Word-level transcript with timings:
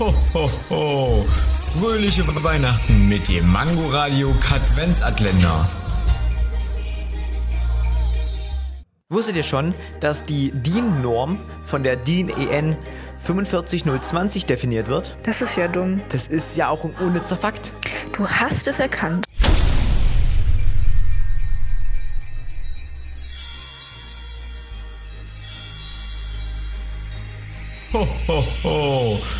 Ho, 0.00 0.14
ho, 0.32 0.50
ho. 0.70 1.26
Fröhliche 1.78 2.26
Weihnachten 2.42 3.06
mit 3.06 3.28
dem 3.28 3.52
Mangoradio 3.52 4.34
Katwenzatländer. 4.40 5.68
Wusstet 9.10 9.36
ihr 9.36 9.42
schon, 9.42 9.74
dass 10.00 10.24
die 10.24 10.52
DIN-Norm 10.54 11.38
von 11.66 11.82
der 11.82 11.96
DIN 11.96 12.30
EN 12.30 12.78
45020 13.18 14.46
definiert 14.46 14.88
wird? 14.88 15.14
Das 15.24 15.42
ist 15.42 15.58
ja 15.58 15.68
dumm. 15.68 16.00
Das 16.08 16.28
ist 16.28 16.56
ja 16.56 16.70
auch 16.70 16.82
ein 16.86 16.94
unnützer 16.94 17.36
Fakt. 17.36 17.70
Du 18.16 18.26
hast 18.26 18.68
es 18.68 18.80
erkannt. 18.80 19.26
Ho, 27.92 28.08
ho, 28.28 28.44
ho. 28.64 29.39